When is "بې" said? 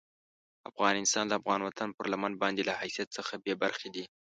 3.43-3.53